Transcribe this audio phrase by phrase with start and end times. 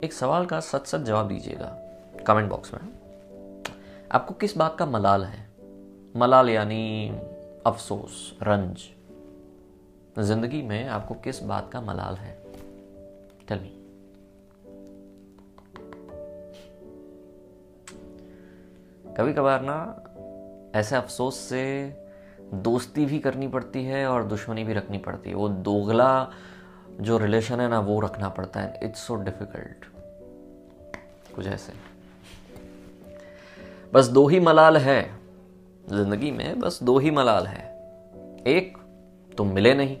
[0.00, 1.66] एक सवाल का सच सच जवाब दीजिएगा
[2.26, 2.80] कमेंट बॉक्स में।
[4.12, 5.38] आपको किस बात का मलाल है?
[6.16, 7.08] मलाल यानी
[7.66, 8.82] अफसोस, रंज।
[10.18, 12.32] ज़िंदगी में आपको किस बात का मलाल है?
[13.48, 13.72] टेल मी
[19.16, 19.78] कभी कभार ना
[20.78, 21.64] ऐसे अफसोस से
[22.54, 26.30] दोस्ती भी करनी पड़ती है और दुश्मनी भी रखनी पड़ती है। वो दोगला
[27.00, 29.86] जो रिलेशन है ना, वो रखना पड़ता है। इट्स सो डिफ़िकल्ट
[31.34, 31.72] कुछ ऐसे।
[33.92, 35.14] बस दो ही मलाल है
[35.88, 37.74] ज़िंदगी में, बस दो ही मलाल है।
[38.46, 38.78] एक,
[39.36, 39.96] तुम मिले नहीं।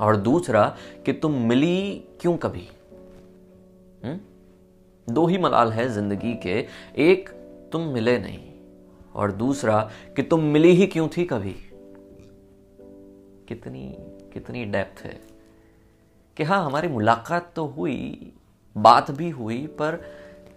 [0.00, 0.76] और दूसरा,
[1.06, 2.68] कि तुम मिली क्यों कभी?
[4.04, 4.20] हुँ?
[5.10, 7.28] दो ही मलाल है ज़िंदगी के। एक,
[7.72, 8.52] तुम मिले नहीं।
[9.14, 11.56] और दूसरा, कि तुम मिली ही क्यों थी कभी?
[13.48, 13.96] कितनी
[14.32, 15.31] कितनी डेप्थ है।
[16.36, 18.32] कि हाँ हमारी मुलाकात तो हुई
[18.76, 20.00] बात भी हुई पर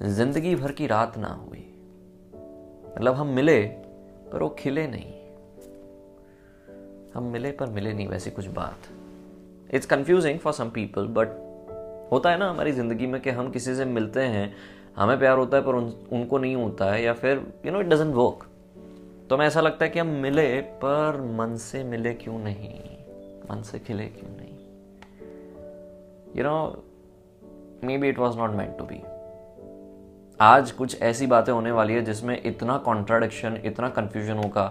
[0.01, 1.65] ज़िंदगी भर की रात ना हुई।
[2.95, 3.61] मतलब हम मिले
[4.31, 5.13] पर वो खिले नहीं।
[7.13, 8.87] हम मिले पर मिले नहीं वैसी कुछ बात।
[9.73, 11.27] It's confusing for some people but
[12.11, 14.53] होता है ना हमारी ज़िंदगी में कि हम किसी से मिलते हैं
[14.95, 17.85] हमें प्यार होता है पर उन, उनको नहीं होता है या फिर you know it
[17.85, 18.47] doesn't work
[19.29, 22.79] तो हमें ऐसा लगता है कि हम मिले पर मन से मिले क्यों नहीं?
[23.51, 24.54] मन से खिले क्यों नहीं?
[26.35, 26.83] You know
[27.97, 29.01] maybe it was not meant to be
[30.41, 34.65] आज कुछ ऐसी बातें होने वाली है जिसमें इतना कॉन्ट्राडिक्शन इतना कंफ्यूजन होगा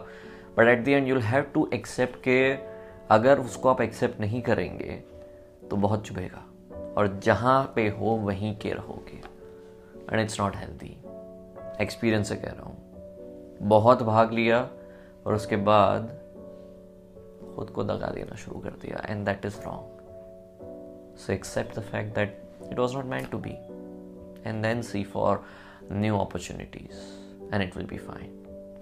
[0.56, 2.38] but at the end you'll have to accept के
[3.10, 5.02] अगर उसको आप एक्सेप्ट नहीं करेंगे
[5.70, 6.44] तो बहुत चुभेगा।
[6.96, 9.16] और जहाँ पे हो, वहीं के रहोगे।
[10.12, 10.96] And it's not healthy
[11.80, 14.68] experience से कह रहा हूँ। बहुत भाग लिया,
[15.26, 16.06] और उसके बाद
[17.56, 20.03] खुद को दगा देना शुरू कर दिया and that is wrong
[21.17, 23.55] so accept the fact that it was not meant to be
[24.45, 25.43] and then see for
[25.91, 28.31] new opportunities and it will be fine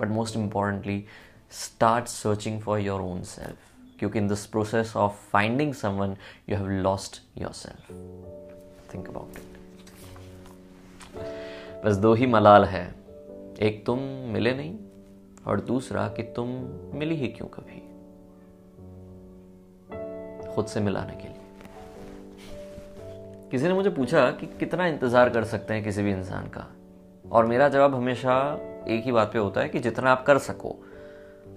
[0.02, 1.04] but most importantly
[1.50, 6.16] start searching for your own self क्योंकि in this process of finding someone
[6.46, 7.92] you have lost yourself
[8.92, 9.56] think about it
[11.86, 12.84] बस दो ही मलाल है
[13.62, 14.00] एक तुम
[14.34, 14.78] मिले नहीं
[15.48, 16.50] और दूसरा कि तुम
[17.00, 17.82] मिली ही क्यों कभी
[20.56, 21.51] खुद से मिलाने के लिए
[23.53, 26.65] किसी ने मुझे पूछा कि कितना इंतज़ार कर सकते हैं किसी भी इंसान का।
[27.25, 28.37] और मेरा जवाब हमेशा
[28.89, 30.71] एक ही बात पे होता है कि जितना आप कर सको।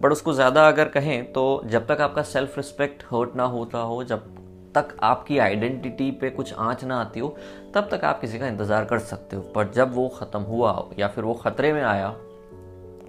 [0.02, 4.04] बट उसको ज़्यादा अगर कहें तो जब तक आपका सेल्फ रिस्पेक्ट हर्ट ना होता हो,
[4.04, 4.28] जब
[4.76, 7.36] तक आपकी आइडेंटिटी पे कुछ आँच ना आती हो,
[7.76, 10.92] तब तक आप किसी का इंतज़ार कर सकते हो। पर जब वो ख़त्म हुआ हो
[11.00, 12.16] या फिर वो ख़तरे में आया,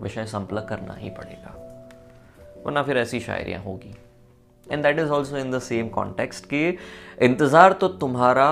[0.01, 1.55] विषय संपलक करना ही पड़ेगा।
[2.67, 3.95] वरना फिर ऐसी शायरियाँ होगी।
[4.73, 6.69] And that is also in the same context कि
[7.23, 8.49] इंतज़ार तो तुम्हारा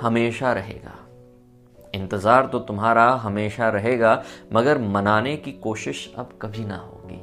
[0.00, 0.94] हमेशा रहेगा।
[1.94, 7.16] इंतज़ार तो तुम्हारा हमेशा रहेगा, मगर मनाने की कोशिश अब कभी ना होगी।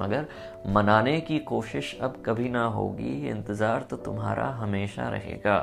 [0.00, 0.26] मगर
[0.66, 5.58] मनाने की कोशिश अब कभी ना होगी, इंतज़ार तो तुम्हारा हमेशा रहेगा।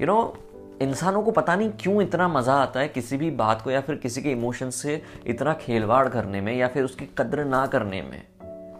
[0.00, 0.36] यू नो
[0.82, 3.96] इंसानों को पता नहीं क्यों इतना मज़ा आता है किसी भी बात को या फिर
[3.96, 8.22] किसी के इमोशन से इतना खेलवाड़ करने में या फिर उसकी कद्र ना करने में।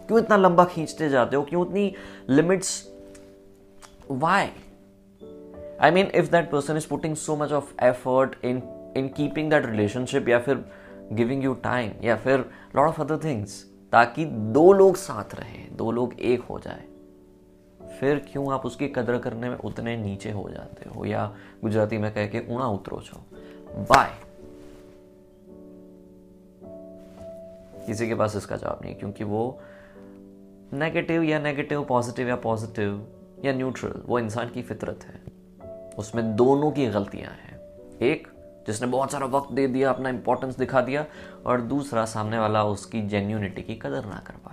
[0.07, 1.43] क्यों इतना लंबा खींचते जाते हो?
[1.43, 1.93] क्यों इतनी
[2.29, 2.87] limits
[4.11, 4.49] why
[5.81, 8.61] I mean if that person is putting so much of effort in
[8.97, 10.65] in keeping that relationship या फिर
[11.11, 12.39] गिविंग यू टाइम या फिर
[12.75, 16.83] लॉट ऑफ़ अदर थिंग्स ताकि दो लोग साथ रहे, दो लोग एक हो जाए।
[17.99, 21.05] फिर क्यों आप उसकी कदर करने में उतने नीचे हो जाते हो?
[21.05, 23.17] या गुजराती में कह के ऊणा उतरो छो।
[23.77, 24.11] बाय
[27.87, 29.59] किसी के पास इसका जवाब नहीं, क्योंकि वो
[30.73, 33.07] नेगेटिव या नेगेटिव पॉजिटिव या पॉजिटिव
[33.45, 35.21] या न्यूट्रल वो इंसान की फितरत है।
[35.97, 37.59] उसमें दोनों की गलतियाँ हैं।
[38.01, 38.27] एक,
[38.67, 41.05] जिसने बहुत सारा वक्त दे दिया, अपना इंपॉर्टेंस दिखा दिया,
[41.45, 44.46] और दूसरा सामने वाला उसकी जेन्यूनिटी की कदर ना कर पाया।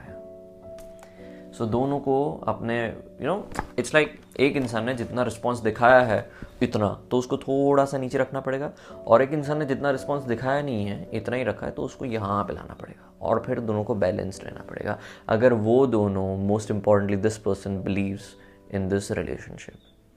[1.55, 3.49] सो so, दोनों को अपने यू नो
[3.79, 6.31] इट्स लाइक एक इंसान ने जितना रिस्पॉन्स दिखाया है
[6.63, 8.71] इतना तो उसको थोड़ा सा नीचे रखना पड़ेगा।
[9.07, 12.05] और एक इंसान ने जितना रिस्पॉन्स दिखाया नहीं है इतना ही रखा है तो उसको
[12.05, 14.99] यहाँ पे लाना पड़ेगा। और फिर दोनों को बैलेंस रहना पड़ेगा।
[15.29, 18.35] अगर वो दोनों most importantly this person believes
[18.75, 19.75] in this relationship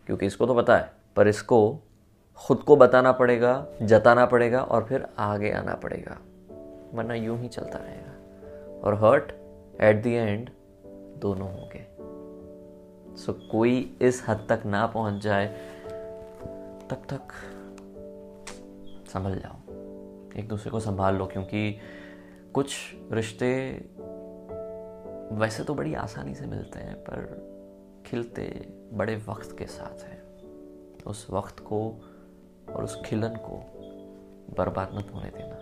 [0.08, 1.80] क्योंकि इसको तो पता है पर इसको
[2.38, 6.18] खुद को बताना पड़ेगा जताना पड़ेगा और फिर आगे आना पड़ेगा।
[6.94, 9.32] वरना यूँ ही चलता रहेगा। और हर्ट
[9.82, 10.50] एट द एंड
[11.20, 11.86] दोनों होंगे।
[13.18, 15.48] सो so, कोई इस हद तक ना पहुँच जाए
[16.90, 17.34] तब तक
[19.14, 19.56] संभल जाओ।
[20.40, 21.80] एक दूसरे को संभाल लो क्योंकि
[22.54, 22.78] कुछ
[23.12, 23.52] रिश्ते
[25.32, 27.26] वैसे तो बड़ी आसानी से मिलते हैं पर
[28.06, 28.44] खिलते
[28.94, 30.22] बड़े वक्त के साथ हैं।
[31.04, 31.80] उस वक्त को
[32.70, 33.58] और उस खिलन को
[34.58, 35.56] बर्बाद मत होने देना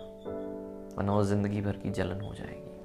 [0.96, 2.75] वरना वो ज़िंदगी भर की जलन हो जाएगी।